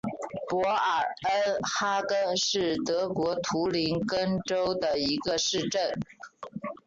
[0.49, 5.93] 博尔恩哈根是德国图林根州的一个市镇。